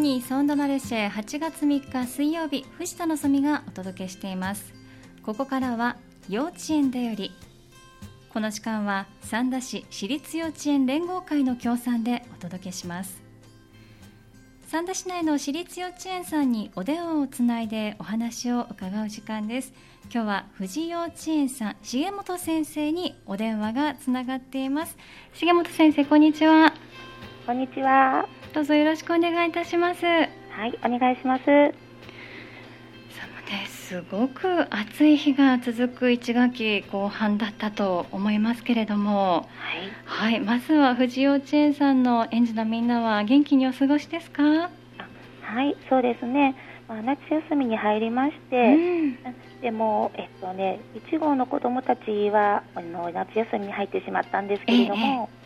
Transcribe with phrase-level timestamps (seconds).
[0.00, 4.72] ニーソンドマルシェ8月3日水曜日藤田のぞみがお届けしています。
[5.22, 7.32] ここからは幼稚園だより。
[8.32, 13.20] この時間は三田市私立幼稚園連合会の協賛でお届けします。
[14.68, 19.74] 三田市内の私立幼稚園さんにお電話をつないでお話を伺う時間です。
[20.04, 24.96] 今日は富士幼稚園さん重本先生にお電話がつながっています。
[25.34, 26.72] 重本先生こんにちは。
[27.46, 28.28] こんにちは。
[28.54, 30.04] どうぞよろしくお願いいたします。
[30.04, 30.20] は
[30.66, 31.44] いお願いします。
[33.50, 39.48] ねすごく暑い日が続く1学期後半だったと思いますけれども、
[40.06, 44.42] はい、はい、まずは富士幼稚園さんの園児のみんなは元気にお過ごしですか？
[44.42, 46.54] はいそうですね、
[46.88, 48.76] まあ、夏休みに入りまして、う
[49.08, 49.18] ん、
[49.60, 50.78] でも、えっとね、
[51.10, 55.39] 1号の子どもたちはあの夏休みに入ってしまったんですけれども、ええ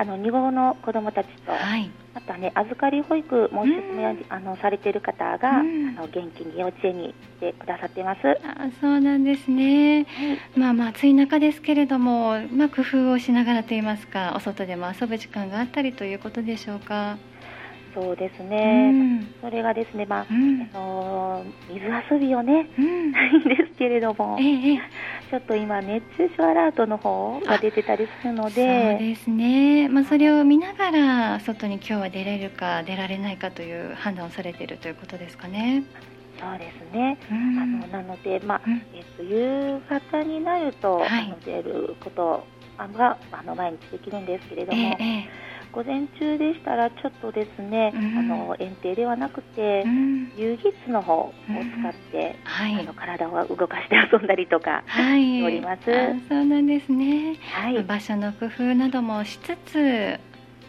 [0.00, 8.20] あの2号の子どもたちと、はい、あとはね預かり保育申し込み、うん、あのされている方が、うん、あの元気に幼稚園に来てくださってます。
[8.42, 17.18] あそうなんですね、はい、まあまあ暑い中ですけれども、まあ、工夫をしながらといいますかお外でも遊ぶ時間があったりということでしょうか？
[17.94, 24.76] そうですね、うん、それがですね、まあ、うん、あの水遊びをね、うん、いいですけれども、ええ、
[25.30, 35.84] ちょっと今、熱中症アラートの方が出てたりするので、そうですね、まあ、それを見ながら、外に今日は出れるか、出られないかという判断をされているということですかね。
[36.38, 37.34] そうですね、あ
[37.66, 38.62] のなので、まあ
[38.94, 42.46] えっと、夕方になると、はい、出ること
[42.96, 44.96] があの毎日できるんですけれども。
[44.98, 55.90] ええ午前中でしたらちょっとですね、うん、あの園庭ではなくて、うん、遊戯室の方を使って、うんはい、あの体を動かして遊んだりとかしております。
[55.90, 57.36] はい、そうなんですね。
[57.52, 60.20] はい、場所の工夫などもしつつ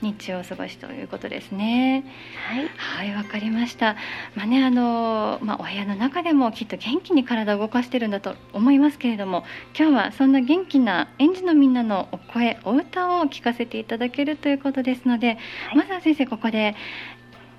[0.01, 2.03] 日中を過ごしということですね。
[2.49, 3.95] はい、はい、わかりました。
[4.35, 9.43] まあね、あの、まあ、お部屋の中でもきっと元気に体を動かしてるんだと思いますけれども、
[9.77, 15.37] 今日はそんな元気な園児のみんなのお声、お歌を聞かせていただけるということですので、
[15.69, 16.75] はい、まずは先生ここで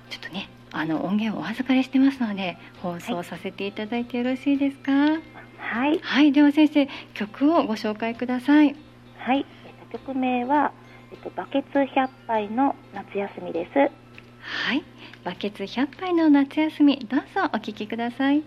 [0.09, 4.91] ちょっとね、あの音源をお預かりしてますので放送させていただいてよろしいですか？
[4.91, 5.99] はい。
[5.99, 8.75] はい、では先生曲をご紹介ください。
[9.19, 9.45] はい。
[9.91, 10.71] 曲名は
[11.13, 13.71] えっと、バケツ100杯の夏休みです。
[13.77, 14.83] はい。
[15.23, 18.41] バケツ100杯の夏休みどうぞお聞きください。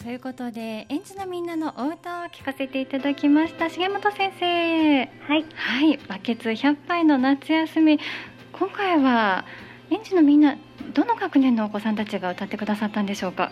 [0.00, 3.68] ということで園児のみんなのお歌を聞かせていただきました。
[3.68, 5.00] 重本先生。
[5.00, 5.04] は
[5.36, 5.44] い。
[5.54, 5.98] はい。
[6.06, 7.98] バケツ100杯の夏休み。
[8.52, 9.44] 今回は
[9.90, 10.56] 園児のみんな
[10.94, 13.50] どの学年のお子さんたちが歌ってくださったんでしょうか？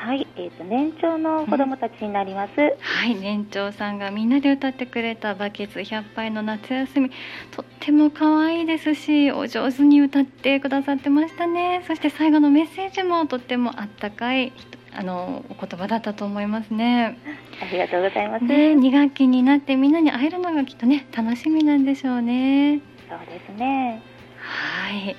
[0.00, 7.10] はい、えっ、ー、と年長の子供たちになります、うん、はい、年長さんがみんなで歌ってくれたバケツ100杯の夏休み、
[7.50, 11.84] とっても可愛いですし、お上手に歌ってくださってましたね。
[11.88, 14.52] そして最後のメッセージもとってもあったかい
[14.94, 17.18] あのお言葉だったと思いますね。
[17.60, 18.44] ありがとうございます。
[18.44, 22.80] ね、2学期になってみんなに会えるのがきっとね楽しみなんでしょうね。
[23.08, 24.00] そうですね。
[24.38, 25.16] はい。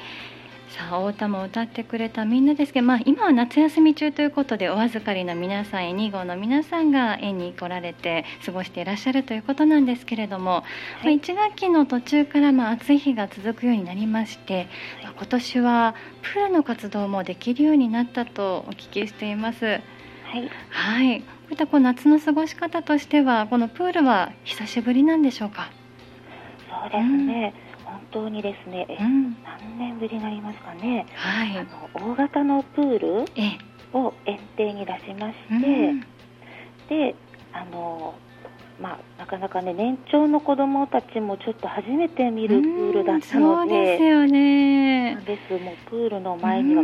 [0.79, 10.63] さあお歌も歌ってくれたみんなですけど、まあ、今は夏休み中ということでお預かりの皆さん2号の皆さんが園に来られて過ごしていらっしゃるということなんですけれども、
[11.01, 14.69] はい、1学期の途中からまあ暑い日が続くようになりまして、
[15.03, 19.65] はい、今年はプールの活動もできるようになったとお聞きしています。
[19.65, 19.79] は
[20.37, 25.71] い、はい、こういったこう夏の過ごし方としてはこのプールは久しぶりなんでしょうか？
[26.69, 27.68] そうですね、うん。
[27.68, 27.68] 本
[28.11, 33.25] 当にですね、うん、何年ぶりになりますかね、はい、あの大型のプール
[33.93, 35.99] を園庭に出しまして、うん、
[36.89, 37.15] で
[37.53, 38.15] あの
[38.81, 45.15] まあ、なかなかね年長の子供たちもちょっと初めて見るプールだったので、そうですよね。
[45.25, 45.53] です。
[45.61, 46.83] もうプールの前には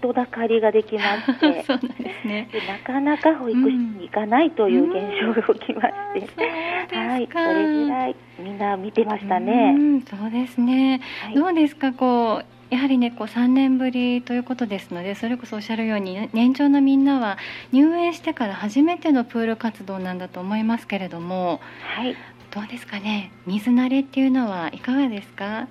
[0.00, 5.88] 人だかりができまして、 そうなんですね、でなかなか保育室に行かないという現象が起きまし
[6.36, 9.74] て、はい、それぐらいみんな見てましたね。
[10.08, 17.36] そうですね、はい、どうですかこうやはりねこう3年ぶりということですのでそれこそおっしゃるように年長のみんなは
[17.72, 21.60] 入園してから初めてのプール活動なんだと思いますけれども、
[21.96, 22.14] はい、
[22.52, 23.32] どうですかね？
[23.46, 25.66] 水慣れっていうのはいかがですか？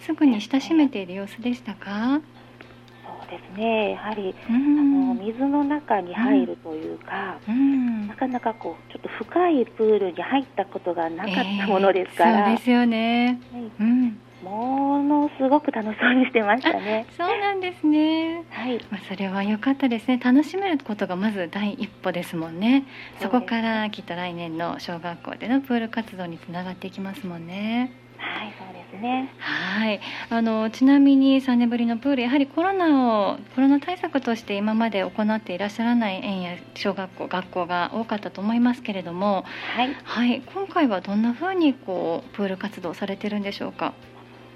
[0.00, 2.20] すぐに親しめている様子でしたか？
[3.32, 17.06] ですねやはり、うん、あの水の中に入るというか、うん、なかなかこうちょっと深いプールに入ったことがなかったものですから、えー、そうですよね、はい、うん、ものすごく楽しそうにしてましたね。
[17.16, 18.44] そうなんですね。
[18.50, 18.84] はい。
[18.90, 20.18] まあそれは良かったですね。
[20.18, 22.84] 楽しめることがまず第一歩ですもんね。
[23.20, 27.92] そこからきっと来年の小学校でのプール活動につながっていきますもんね。
[28.22, 29.28] はい、そうですね。
[29.38, 30.00] はい。
[30.30, 39.94] あのちなみに3年ぶりのプールやはりコロナをコロナ対策として今まで行っていらっしゃらない園や小学校学校が多かったと思いますけれども、はい。
[40.04, 40.42] はい。
[40.54, 43.92] 今回はどんな風にこうプール活動されてるんでしょうか？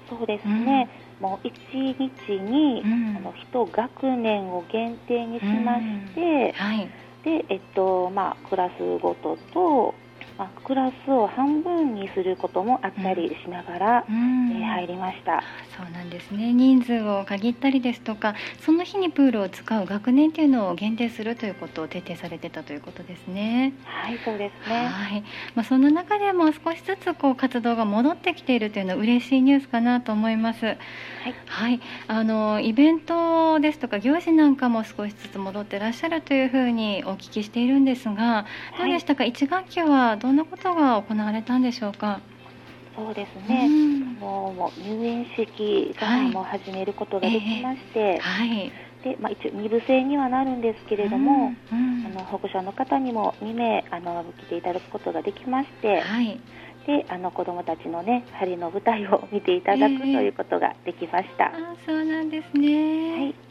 [0.09, 0.89] そうですね。
[1.19, 5.83] うん、もう一日に、うん、あの一学年を限定にしまし
[6.15, 6.89] て、うん、はい。
[7.23, 9.95] で、えっとまあクラスごとと
[10.37, 15.41] まあ、クラスを半分にすることもあったりしながら、うん、えー、入りました。
[15.75, 16.53] そうなんですね。
[16.53, 23.73] 人数を限ったりですとかその日にプールを使う学年というのを限定するということを徹底されてたということですね。
[23.85, 24.85] はいそうですね。
[24.85, 25.23] はい、
[25.55, 30.65] まあ、そんな中でも少しずつこう活動が戻ってきているというのは嬉しいニュースかなと思います。
[30.65, 30.77] はい、
[31.47, 33.15] はい、あのイベント
[33.59, 38.45] ですとか行事なんかも少しずつ戻ってらっしゃるというふうにお聞きしているんですが
[38.77, 42.19] どうでしたか、はい、1学期はどんなことが行われたんでしょうか？
[42.95, 43.67] そうですね。
[43.67, 48.71] うん、もう入園式がもう始めることができまして、はいえーはい、
[49.03, 56.39] でまあ、一応二部制にはなるんですけれども、うんうん、あの保護者の方にも2名あの来ていただくことができまして、はい、
[56.87, 61.45] であの子どもたちのね針の舞台を見ていただく、えー、ということができました。
[61.47, 63.11] あそうなんですね。
[63.11, 63.46] はい。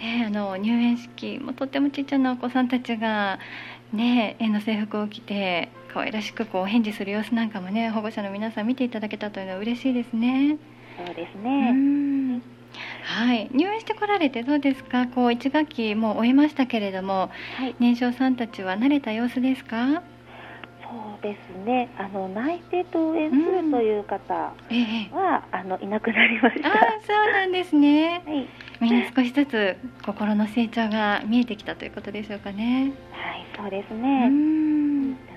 [0.00, 3.38] あねあの入園式もとってもちっちゃなお子さんたちが
[3.92, 10.58] ね園の制服を着て可愛らしくこうお返事する様子なんかもね保護者の皆さん見ていただけたというのは嬉しいですね。
[10.96, 12.42] そうですね。
[13.04, 15.06] はい、入園してこられてどうですか？
[15.06, 20.02] こう一学期もう終えましたけれども、はい、年少さんたちは慣れた様子ですか？
[20.82, 21.88] そうですね。
[21.96, 25.10] あの内定登園するという方は、うんええ、
[25.52, 26.68] あのいなくなりました。
[26.68, 26.72] あ、
[27.06, 28.22] そうなんですね。
[28.26, 28.48] はい。
[28.84, 32.92] みんな少しずつ心の成長が見えてきたということでしょうかね。
[33.12, 34.30] はい、そうですね。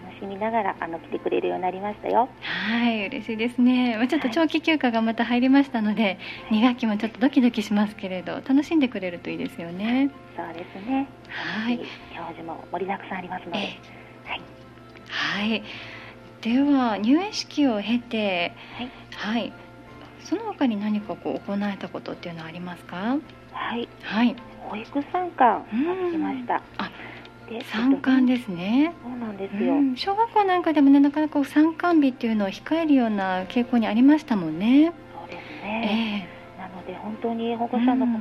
[0.03, 2.27] 楽しみながらあの来てくれるようになりましたよ。
[2.41, 3.95] はい、嬉しいですね。
[3.95, 10.11] まあ、ちょっと長期休暇がまた入りましたので、はい、2学期もちょっとドキドキしますけれど、楽しんでくれるといいですよね。
[10.35, 11.07] そうですね。
[11.29, 11.75] はい。
[12.17, 13.59] 表示も盛りだくさんありますので。
[13.59, 13.79] はい。
[15.07, 15.63] はい。
[16.41, 18.91] では入園式を経て、はい。
[19.11, 19.66] はい
[20.27, 23.17] その他に何かこう行えたことっていうのはありますか？
[23.51, 23.87] はい。
[24.03, 24.35] はい。
[24.69, 25.65] 保育参観
[26.11, 26.61] しました。
[26.77, 26.91] あ
[27.49, 28.93] で参観ですね。
[29.01, 29.75] そうなんですよ。
[29.95, 34.91] 小学校なんかでもねなかなか参観日っていうのを控えるような傾向にありましたもんね。
[35.17, 36.36] そうですね、えー
[36.87, 38.17] で本当に保護者の方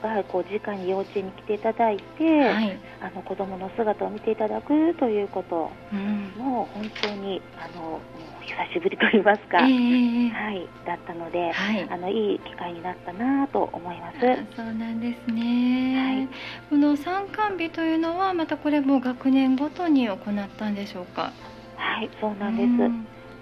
[0.00, 5.72] がこう直に幼稚園に来ていただいて、はい、あの子どもの姿を見ていただくということ
[6.38, 8.00] も本当にあの
[8.42, 14.18] 久しぶりと言いますか、えー、はい、だったので、はい、あのいい機会になったなと思います。
[14.54, 16.28] そうなんですね、はい、
[16.70, 21.32] この参観日というのはまたこれも学年ごとに行ったんでしょうか？
[21.76, 22.68] はい、そうなんです。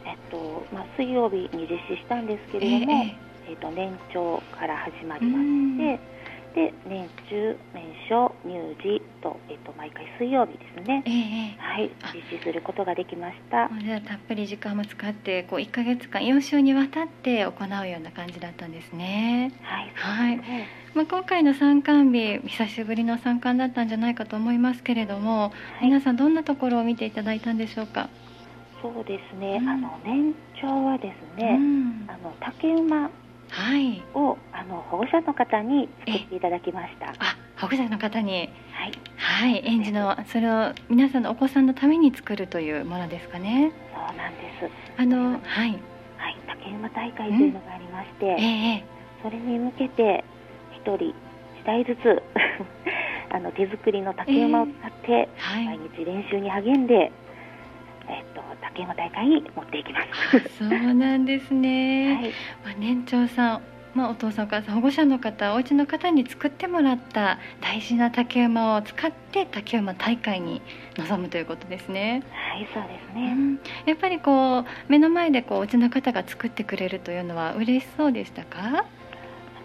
[0.07, 2.93] えっとまあ水曜日に実施したんですけれども。
[2.93, 6.19] えーえーと、年長から始まりまして、
[6.55, 13.71] で年中年少乳児と,、えーと、毎回水曜日ですね、えー、はい実施することができました。
[13.81, 19.53] じゃあたっぷり時間も使ってこう1か月間4週にわたって行うような感じだったんですね。
[19.63, 20.37] はい、はい、
[20.95, 25.49] まあ、今回の参観日久しぶりの参観だったんじゃないかと思いますけれども、は
[25.83, 28.09] い、皆さんどんなところを見ていただいたんでしょうか？
[28.83, 33.11] そうですね、うん、あの年長はですね、うん、あの竹馬
[33.51, 37.11] はい、をあの保護者の方に作っていただきました。
[37.19, 38.51] あ、保護者の方に。
[38.73, 38.93] はい。
[39.17, 43.73] はい、園児のそれを皆さんのお子さんのために作るというものですかね。
[43.95, 44.71] そうなんです。
[44.97, 45.71] あのはい。
[46.17, 48.85] はい、竹馬大会というのがありまして、ええ
[49.23, 50.25] それに向けて
[50.77, 51.15] 一人一
[51.67, 52.23] 台ずつ
[53.35, 55.29] あの手作りの竹馬を使って、
[55.65, 56.95] 毎日練習に励んで。
[56.95, 57.28] え
[58.15, 60.01] っと、竹馬大会に持っていきま
[60.31, 60.59] す。
[60.59, 62.15] そうなんですね。
[62.15, 62.25] はい、
[62.65, 63.61] まあ、年長さん、
[63.95, 70.63] まあ、お父さんお母さん保護者の方お家の方に作ってもらった大事な竹馬を使って竹馬大会に
[70.97, 72.23] 臨むということですね。
[72.31, 78.85] はいそうですね、うん、やっぱりこう目の前でこうお家の方が作ってくれるというのは嬉しそうでしたか？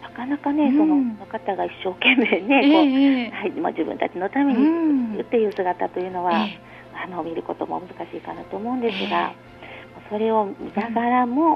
[0.02, 6.73] なかなかね、うん、そのの方が一生懸命ね、えー、こうはいまあ、自分たちのためにっていう姿というのは、えー
[7.04, 11.56] あの見ることも難しいかなと思うんですが、えー、それを見ながらも、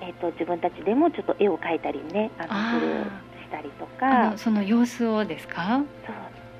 [0.00, 4.36] うん、えーと、自分たちでもちょっと絵を描いたりねあのするしたりとか。
[4.36, 5.82] その様子をですか？
[6.06, 6.16] そう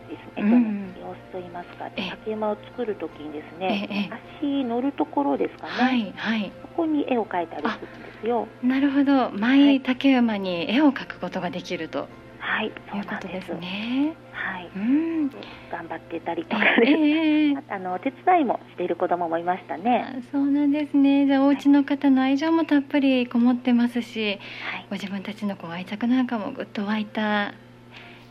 [0.08, 4.10] ですね、うん、様様子といいますか竹馬を作るときにですね、
[4.40, 8.46] 足乗るところですかね、はいはい、そこに絵を描いたりするんですよ。
[8.62, 9.30] なるほど。
[9.30, 12.08] 前竹馬に絵を描くことができると。
[12.50, 14.14] はい、そういうことですね。
[14.32, 15.28] はい、うん、
[15.70, 20.22] 頑張ってたりとかね、えー、あの手伝いもしている子供もいましたね。
[20.32, 21.26] そうなんですね。
[21.26, 24.38] じゃあお家の方の愛情もたっぷりこもってますし、
[24.72, 27.54] はい、ご自分たちのこう愛着なんかもぐっと湧いた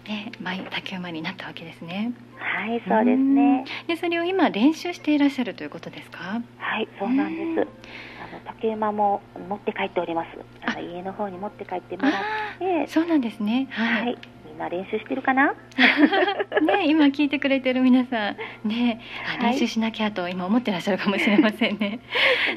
[0.07, 2.11] ね、舞竹馬になったわけですね。
[2.37, 3.63] はい、そうですね。
[3.87, 6.41] で、それを今練習していらっしゃるということですか？
[6.57, 7.67] はい、そうなんです。
[8.31, 10.27] あの竹馬も持って帰っております。
[10.65, 10.73] あ。
[10.73, 12.11] の家の方に持って帰ってもらっ
[12.59, 13.67] て、そうなんですね。
[13.71, 14.17] はい、はい。
[14.59, 15.55] な練習してるかな？
[16.67, 18.31] ね今聞いてくれてる皆さ
[18.65, 18.67] ん。
[18.67, 18.99] ね、
[19.41, 21.99] 練習しなきゃと今思ってらっしゃるかもしれませんね。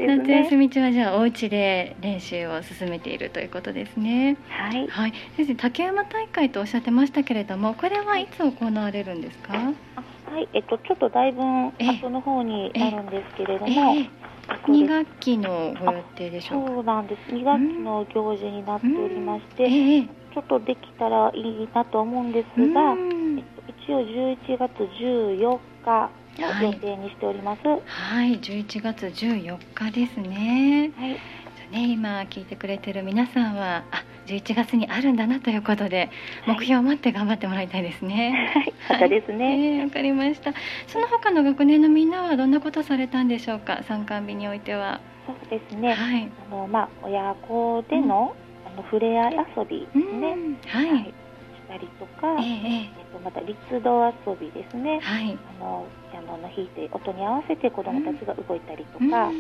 [0.01, 4.37] ね、夏休み中はじゃあお家で練習を進めているということですね。
[4.49, 9.53] はい、はい、先生竹馬大会とおっしゃってましたけれどもこれはいつ行われるんですか？
[9.55, 13.95] はい、えっと、ちょっとだいぶ後の方になるんですけれども、
[14.49, 17.33] 2学期のご予定でしょうそうなんです。
[17.33, 27.63] 2学期の行事になっておりまして、ええ、ちょっとできたらいいなと思うんですが、えっと、一応11月14日の予定にしております。
[27.67, 30.93] はい、はい、11月14日ですね。
[30.97, 31.19] はい。
[31.73, 36.11] ね、今聞いてくれてる皆さんはあ11月にあるんだなということで、
[36.47, 38.53] 目標を持って頑張ってもらいたいですね。
[38.89, 39.79] はい、そうですね。
[39.79, 40.53] わ、はい、かりました。
[40.87, 45.01] その他の学年のみんなはどんなことされたんでしょうか、参観日においては。
[45.27, 45.95] そうですね。
[45.95, 46.31] はい。
[46.51, 48.35] あのまあ親子での、
[48.67, 50.37] あの触れ合い遊びですね、
[50.67, 51.15] はい、はい、し
[51.73, 59.33] たりとか、えー、えっと、また立道遊びですね、はい、あのピアノの弾いて音に合わせて子どもたちが動いたりとか、うん、あの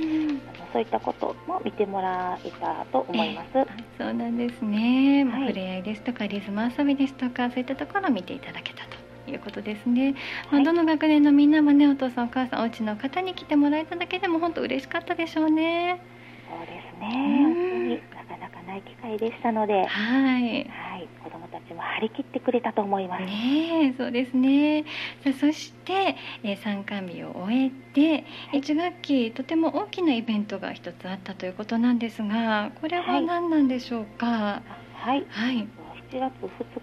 [0.73, 3.67] そういったことも見てもらえたと思います、えー、
[3.99, 9.03] そうなんですね、はい、触れ合いですとかリズム遊びですとかそういったところを見ていただけたと。
[9.25, 10.17] いうことですね、
[10.51, 16.03] まあ、どの学年のみんなもねお父さんお母さんお家の方に来てもらえただけでも本当嬉しかったでしょうね。
[16.52, 23.25] そうですね、なかなかない機会でしたので、はい、はい、子どもたちも張り切ってくれたと思います。
[23.25, 24.85] ね、そうですね。
[25.25, 34.62] さあそして、えー、参観日を終えて、はい、1学期とても大きなイベントが一つあったということなんですが、これは何なんでしょうか？
[34.94, 35.66] はい、はい、
[36.11, 36.32] 7月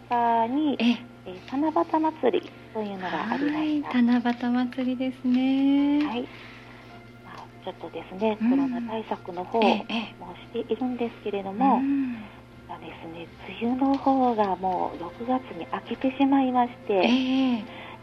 [0.09, 0.77] 2日に。
[0.79, 4.01] ええー、七夕祭りというのがありました。
[4.01, 6.03] 七夕祭りですね。
[6.05, 6.27] はい。
[7.63, 9.85] ちょっとですね、コロナ対策の方も
[10.53, 11.81] しているんですけれども、
[12.67, 13.27] がですね、
[13.61, 17.01] 梅雨の方がもう6月に明けてしまいまして、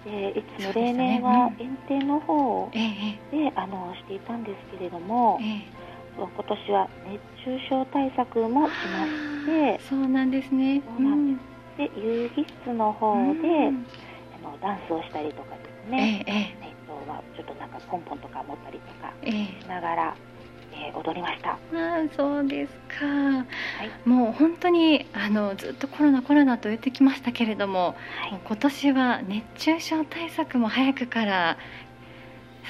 [0.05, 5.41] でいつも例年は炎天の方で、あのしていたんですけれども、
[6.17, 10.83] 今年は熱中症対策もしましてそうなんですね。
[10.85, 11.47] そうなんです。
[11.77, 16.67] で遊戯室の方で、あのダンスをしたりとかですね、ええは
[17.37, 20.17] ちょっとなんかポンポンとか持ったりとかしながら、
[20.73, 21.53] えー、踊りました。
[21.53, 21.59] あ
[22.17, 23.45] そうですか、は
[24.05, 31.59] い、もう本当にあのずっとコロナコロナと言ってきましたけれども、はい、今年は熱中症対策も早くから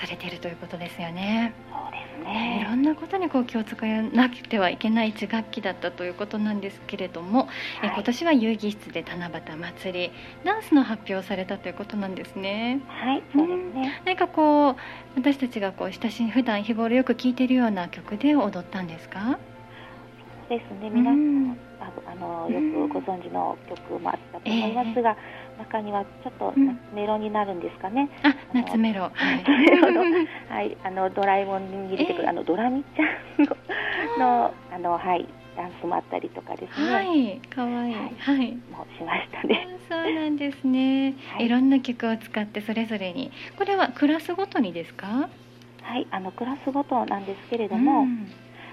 [0.00, 1.54] されているということですよね。
[1.70, 2.60] そうですね。
[2.62, 7.48] いろんなことにこう気を使わなくてはいけない1学期だったということなんですけれども、
[7.80, 10.10] はい、今年は遊戯室で七夕祭り
[10.44, 12.80] ダンスの発表をされたということなんですね。
[12.88, 14.02] はい、そうですね。
[14.04, 14.76] 何かこう
[15.16, 19.38] 私たちがこう親しい普段日頃よく聴いているような曲で踊ったんですか？
[20.48, 20.90] そうですね。
[20.90, 25.10] 皆さん、ああのよくご存知の曲もあったと思いますが。
[25.10, 25.16] えー
[25.58, 28.08] 中にはちょっと夏メロになるんですかね。
[28.22, 29.02] あ、夏メロ。
[29.02, 29.44] はい。
[30.48, 36.92] はい、あのドラえもんに出てくる、あのドラミちゃんのあのはいダンスもあったりとかですね。
[36.94, 37.94] はい、可愛いい。
[37.94, 38.52] はい。
[38.70, 39.68] もうしましたね。
[39.88, 41.14] そうなんですね。
[41.38, 45.28] いろんな曲を使ってそれぞれに、これはクラスごとにですか？
[45.82, 48.06] はい、あのクラスごとなんですけれども。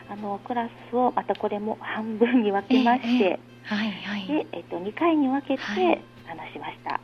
[0.10, 6.02] あのクラスをまたこれも半分に分けまして、はいはい、でえっと2回に分けて、
[6.36, 7.00] 話しました。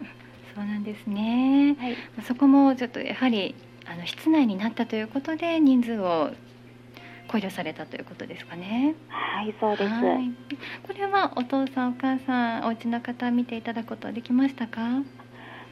[0.56, 1.76] そうなんですね。
[1.80, 3.56] はい、そこもちょっとやはり
[3.86, 6.32] あの室内になったということで人数を
[7.28, 8.96] 考慮されたということですかね。
[9.08, 9.92] はい、そうです。
[10.86, 14.82] これはお父さんお母さんお家の方見ていただくことはできましたか？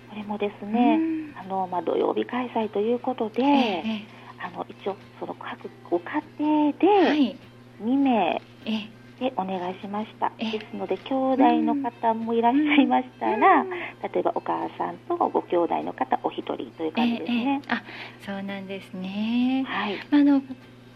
[0.09, 0.99] これもですね、
[1.35, 4.07] あのまあ土曜日開催ということで、ええ、
[4.39, 7.35] あの一応その各ご家庭で
[7.81, 10.31] 2名、えでお願いしました。
[10.37, 17.83] ですので兄弟の方もいらっしゃいましたら、例えばお母さんとご兄弟の方お一人という感じですね、えー、あ
[18.25, 19.65] そうなんですね。
[19.67, 19.99] はい。
[20.11, 20.41] あの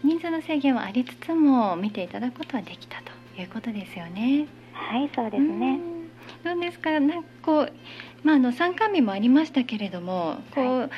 [0.04, 4.46] 人数の制限はありつつも見ていただくことはできたということですよね。
[4.72, 5.80] はいそうですね。
[6.44, 7.72] どうですかなんかこう、
[8.22, 10.90] まあ、あの参観日もありましたけれどもこう、はい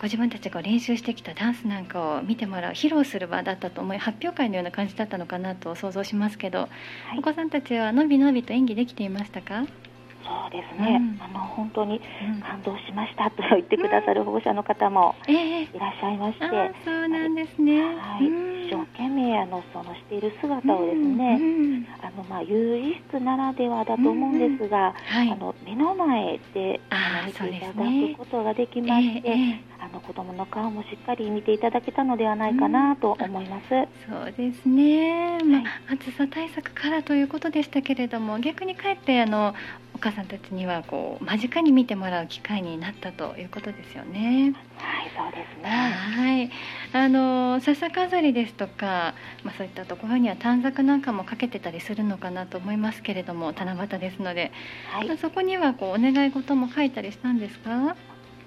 [0.00, 6.68] ご自分たちが練習してきたダンスなんかを見てもらう披露する場だったと思い発表会のような感じだったのかなと想像しますけど、は
[7.14, 9.66] い、お子さんたちはのびのびと演技できていましたか？
[10.30, 12.00] そうですね、うん、あの本当に
[12.40, 15.32] 感動しましたと言ってくださる保護者の方もい
[15.76, 33.68] らっしゃいまして、うんえー、そうなんですね、はい、一生懸命あのそのしている姿をですね、あのまあ有意室ならではだと思うんですが、はい、あの目の前であの見ていただくことができまして、ねえー、あの子供の顔もしっかり見ていただけたのではないかなと思います。
[34.08, 39.54] そうですね、まあ、暑さ対策からということでしたけれども逆にかえってあの
[39.89, 44.54] お母さんたちにはこう間近に見てもらう機会になったということですよね。
[44.78, 45.70] はい、そうですね。
[45.70, 46.50] はい、
[46.92, 49.14] あの笹飾りですとか、
[49.44, 54.52] まあそういったところには短冊なんかもかけてたりするのかなと思いますけれども、七夕ですので、
[54.90, 57.94] はい、そこにはこうお願い事も書いたりしたんですか？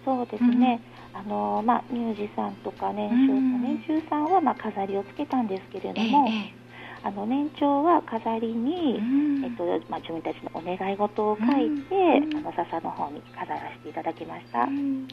[0.04, 0.82] そうですね。
[1.14, 6.28] うん、あのまあ乳児さんとか年少さん、年中さんはまあ飾りをつけたんですけれども。
[6.28, 6.63] ええ
[7.06, 8.98] あの年長は飾りに、
[9.44, 14.68] えっとまあ、自分たちのお願い事を書いて、あの笹の方に飾らせていただきました。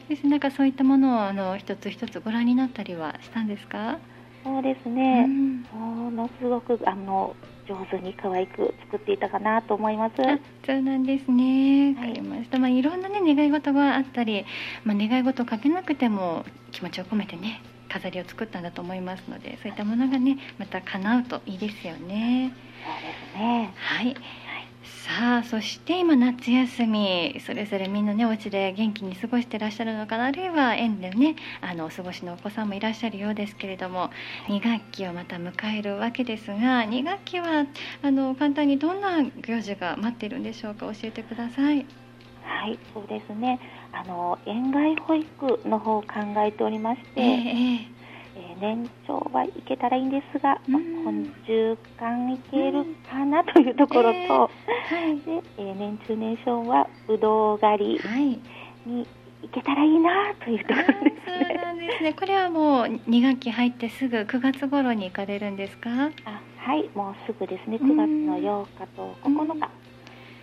[0.07, 3.99] ですなんかそういったものをあの一つ一つご覧になったりはしたんですか？
[4.43, 5.27] そうですね。
[5.73, 7.35] ものすごくあの
[7.67, 10.15] 上手に可愛く作っていたかなと思います。
[10.65, 11.93] そうなんですね。
[11.95, 12.57] わかりました。
[12.57, 14.45] はい、まあいろんなね願い事があったり、
[14.85, 22.53] まあ願い事をかけなくても気持ちを込めてね飾りを作ったんだと思いますのでそういったものがねまた叶うといいですよね。
[22.83, 24.15] そうですねはい
[24.83, 34.09] さあそして今夏休みそれぞれみんなねお家で元気に過ごしてらっしゃるのかなあるいは園でねあのお過ごしのお子さんもいらっしゃるようですけれども
[34.47, 37.65] 2学期をまた迎えるわけですが2学期は
[38.01, 41.85] あの簡単にどんな行事が待っているんでしょうか教えてください。
[42.43, 43.59] はいそうですね
[43.91, 46.07] あの園外保育の方を考
[46.45, 47.79] えておりまして、えー、
[48.35, 51.13] えー、年長はいけたらいいんですが、まあ、昆
[51.47, 54.49] 虫館いけるかなというところと、えー、は
[55.07, 57.99] い、でえー、年中年少はぶどう狩り
[58.85, 59.07] に
[59.43, 61.47] 行けたらいいなというところですね。
[61.47, 62.13] そうなんですね。
[62.13, 65.89] これはもう2学期入ってすぐ9月頃に行かれるんですか？
[66.25, 69.69] あはいもうすぐですね9月の8日と9日。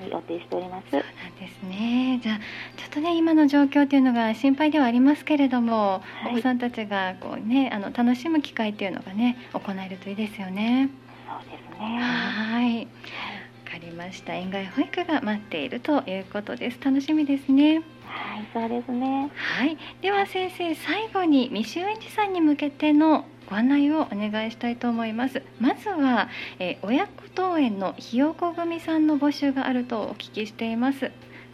[0.01, 0.91] に予定しております。
[0.91, 1.03] そう
[1.41, 2.21] ですね。
[2.23, 2.39] じゃあ
[2.77, 10.91] ちょっとね今の状況というのが心配ではありますけれども、はい、お子さんたちがこうねあの楽しむ機会っていうのがね行えるといいですよね。
[11.27, 11.99] そうですね。
[12.01, 12.85] はい。
[12.85, 14.35] わかりました。
[14.35, 16.79] 園外保育が待っているということです。
[16.83, 17.83] 楽しみですね。
[18.07, 19.31] はい、そうですね。
[19.35, 19.77] はい。
[20.01, 25.43] では先生最後に未就園児さんに向けてのご案内をお願いしたいと思います。
[25.59, 31.11] まずは、えー、親子登園のひよこ組さんの募集があるとお聞きしています。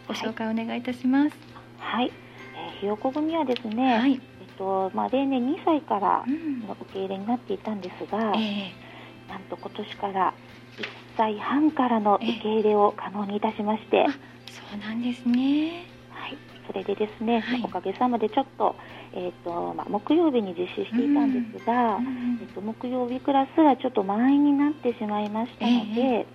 [0.07, 1.35] ご紹介お願いいたします。
[1.79, 2.11] はい、
[2.53, 4.19] えー、ひよこ組はですね、はい、えっ
[4.57, 6.25] とまあ例年2歳から
[6.67, 8.73] の受け入れになっていたんですが、うん、え。
[9.27, 10.33] ー、なんと今年から
[10.77, 14.05] 1歳半からの受け入れを可能にいたしまして、
[14.49, 15.85] そうなんですね。
[16.09, 16.37] はい。
[16.67, 18.75] それでですね、はい、おかげさまでちょっと
[19.17, 26.27] えーとまあ、木曜日に実施していたんですが、うん、えーと、木曜日クラスはちょっと満員になってしまいましたので、え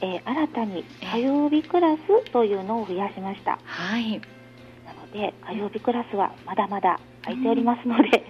[0.00, 3.58] ー、えー、新たに火曜日クラスというのを増やしました。
[3.64, 8.24] はい、なので火曜日クラスはまだまだ空いておりますので、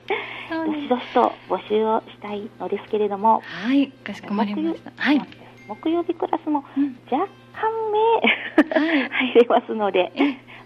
[0.50, 4.90] うん、どしどしと募集をしたいのですけれども、はい、かしこまりました。
[4.96, 5.20] はい、
[5.68, 6.64] 木曜日クラスも
[7.12, 10.12] 若干目、はい、 入れますので。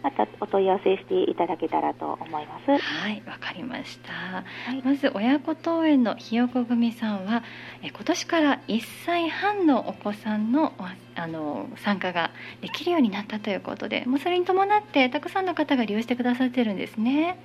[0.08, 2.70] またお問い合わせしていただけたらと思います。
[2.70, 4.12] はい、わかりました。
[4.12, 7.42] はい、まず親子登園のひよこ組さんは
[7.82, 10.72] え今年から1歳半のお子さんの
[11.14, 12.30] あの参加が
[12.62, 17.38] できるようになったということで、もうそれに伴ってたくさんの方が利用してくださってるんですね。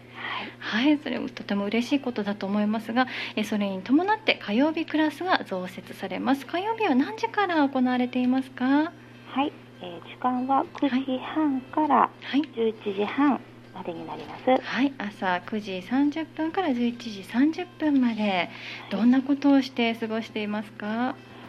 [0.62, 6.46] はい、はい、それとても嬉しいことだと思いますが、えそれに伴って火曜日クラスが増設されます。
[6.46, 8.92] 火曜日は何時から行われていますか？
[9.32, 9.52] はい、
[9.84, 13.42] えー、時間は9時半から11時半
[13.76, 14.50] までになります。
[14.50, 18.50] はい、はい、朝9時30分から11時30分まで
[18.90, 20.88] どんなことをして過ごしていますか？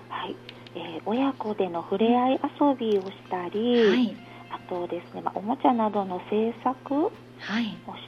[0.09, 0.35] はい、
[0.75, 4.17] えー、親子での触れ合い遊びをしたり、はい、
[4.51, 7.15] あとですね、まあ、おもちゃなどの制作をし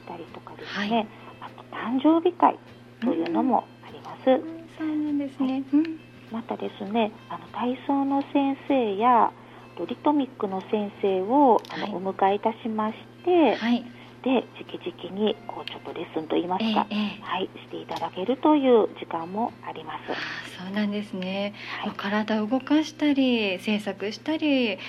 [0.07, 1.07] たりとかですね、はい、
[1.39, 2.59] あと誕生日会
[3.01, 4.29] というのもあります。
[4.29, 5.63] うん、そうなんですね。
[5.71, 5.99] うん、
[6.31, 9.31] またですね、あの体操の先生や
[9.77, 13.83] とリトミックの先生をあの、はい、お迎えいたしまして、はい、
[14.23, 20.57] で直々にこうちょっとレッスンといいますか、えー、はい、していただけるという時間もあります。
[20.57, 24.79] そうなんですね、はい、体を動かしたり制作したり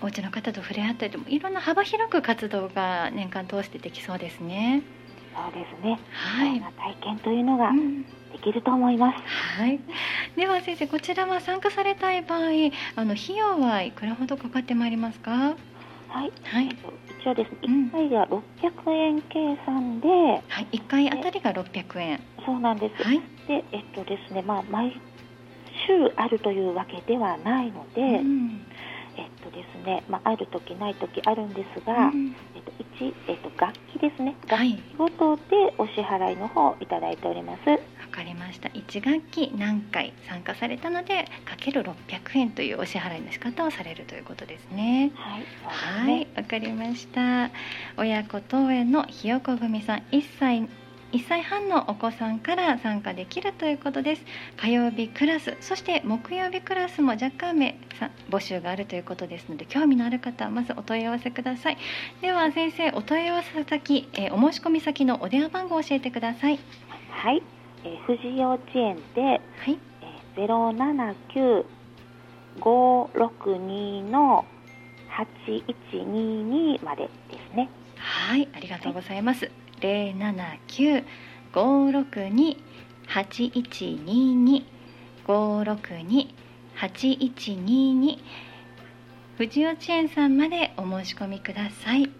[0.00, 4.82] お家の方と触れ合ったりともいろんな幅広く活動が年間通してできそうですね。
[5.34, 5.98] そうですね。
[6.12, 6.60] はい。
[6.60, 7.70] 体験というのが
[8.32, 9.18] できると思います。
[9.60, 9.80] はい。
[10.36, 12.40] では先生こちらは参加されたい場合、
[12.96, 15.30] あの費用はいくらほどかかってまいりますか？
[16.08, 16.32] はい。
[16.44, 16.68] はい。
[17.20, 22.20] 一応ですね、一回では六百円計算で、はい、一回あたりが六百円。
[22.44, 23.02] そうなんです。
[23.02, 23.20] はい。
[23.46, 24.92] で、えっとですね、まあ毎
[25.86, 28.02] 週あるというわけではないので。
[28.02, 28.66] うん
[29.18, 37.60] えっとですね、まあ、ある時ない時あるんですが、うん、えっと一えっと楽器ですね、楽器ごとでお支払いの方いただいております。
[38.08, 38.70] わ、かりました。
[38.72, 45.12] 一楽器何回参加されたのでかける六百円というお支払いの仕方をされるということですね。
[45.14, 47.50] はい、はい、わ、かりました。
[47.96, 50.68] 親子登園のひよこ組さん一歳
[51.12, 54.22] 1歳半のお子さんから参加できるということです。
[54.58, 57.78] 火曜日クラスそして木曜日クラスも若干目
[58.30, 61.78] 募集があるということですので興味のある方はまずお問い合わせください。
[62.20, 66.58] では先生お問い合わせ先、えー、お申し込み先のお電話番号を教えてください。
[67.10, 67.42] はい、
[67.84, 69.38] えー、富士幼稚園で、は
[69.70, 69.78] い。
[70.36, 71.64] えー、
[72.60, 74.44] 079-562の
[75.10, 77.10] 8122までで
[77.50, 77.68] すね。
[77.96, 81.04] はいありがとうございます、はい零七九
[81.52, 82.56] 五六二
[83.06, 84.66] 八一二二
[85.24, 86.34] 五六二
[86.74, 88.18] 八一二二。
[89.36, 92.10] 富士幼稚園さんまでお申し込みください。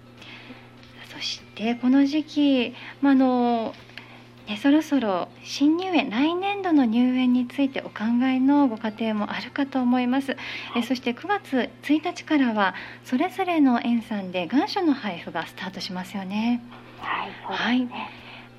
[1.12, 3.75] そしてこの時期、まあの
[4.48, 10.38] ね、そろそろ新入園来年度の入園についてお考えのご家庭もあるかと思います、
[10.74, 16.62] えそして9月1日からはそれぞれの園さんで願書の配布がスタートしますよね。
[17.02, 17.88] はい、はい、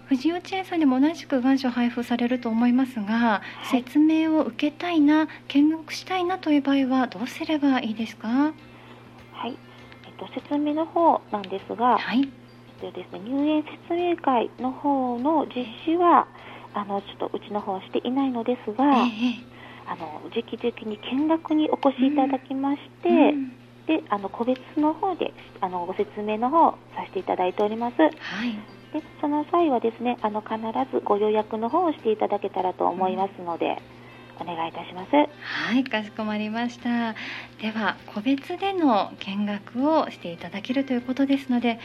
[0.09, 8.27] 富士幼稚園さんでも同じく願書配布されると思いますが、はい、説明を受けたいな見学したいなという場合はどうすればいいですか？
[8.27, 9.57] はい、
[10.05, 12.29] えっと、説明の方なんですが、はい
[12.79, 16.27] とですね、入園説明会の方の実施は
[16.73, 19.09] あのちょっとうちの方はしていないのですが、え
[19.85, 23.17] あの直々に見学にお越しいただきまして、うん。
[23.17, 27.95] うんであの個別の方であのご説明の方させていただいております。
[27.97, 28.11] はい。
[28.93, 30.57] でその際はですねあの必
[30.91, 33.81] ずご予約の方をしていただけたらと思いますので、
[34.39, 35.11] うん、お願いいたします。
[35.11, 37.15] はいかしこまりました。
[37.59, 41.79] では個別での見学をしていただけるということですので、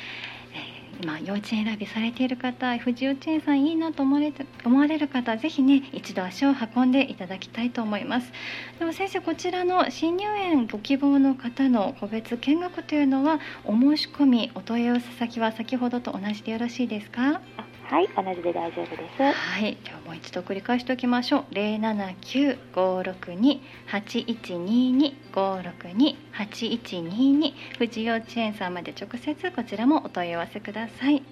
[1.02, 4.32] 今幼稚園選びされている方富士幼稚園さんいいなと思われ
[4.64, 8.32] 思われる方ぜひね一度足を運んでいただきたいと思います。
[8.78, 17.40] でも先生こちらの新入園ご希望の方の個別見学というのはお申し込みお問い合わせ先は先ほどと同じでよろしいですか？
[17.84, 19.22] はい同じで大丈夫です。
[19.22, 21.44] はいではもう一度繰り返しておきましょう。
[21.50, 25.16] 零七九五六二八一二二。
[25.32, 27.54] 五六二八一二二。
[27.78, 31.14] 富士幼稚園さんまで直接こちらもお問い合わせください。
[31.14, 31.22] はい。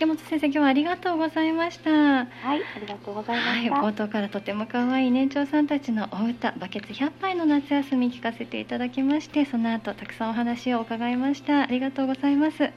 [0.00, 1.90] 重本先生今日はありがとうございました。
[1.90, 11.62] はいありがとうございました、はい、冒頭からとても可愛い年長さんたちのお歌バケツ100杯の夏休み聞かせていただきましてその後たくさんお話を伺いました。
[11.62, 12.62] ありがとうございます。
[12.62, 12.72] はい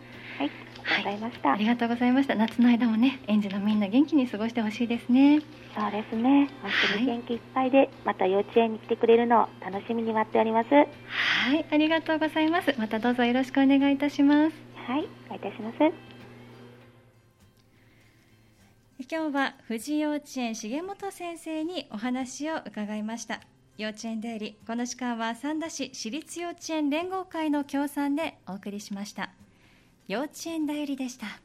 [0.84, 2.36] ございました、はい、ありがとうございました。
[2.36, 5.42] 夏の間もね園児のみんな元気に過ごしてほしいですね。
[5.76, 6.50] そうですね。
[6.62, 10.70] 本当に元気いっぱいで、はい、また幼稚園に来てくれるのを楽しみに待っております。
[10.70, 10.86] は
[11.56, 11.66] い。
[11.72, 12.76] ありがとうございます。
[12.78, 14.56] またどうぞよろしくお願いいたします。
[14.88, 15.08] はい。
[15.28, 15.78] お願いいたします。
[19.12, 23.42] 今日は富士幼稚園重本先生にお話を伺いました。
[23.76, 29.32] 幼稚園代理この時間は三田市私立幼稚園連合会の協賛でお送りしました
[30.08, 31.43] 幼稚園だよりでした。